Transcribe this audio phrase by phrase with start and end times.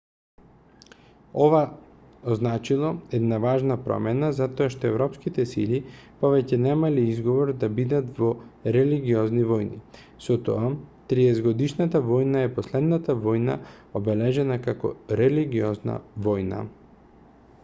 [1.45, 1.65] ова
[2.31, 5.81] означило една важна промена затоа што европските сили
[6.23, 8.29] повеќе немале изговор да бидат во
[8.77, 9.77] религиозни војни
[10.29, 10.71] со тоа
[11.13, 13.59] триесетгодишната војна е последната војна
[14.01, 16.63] обележана како религиозна војна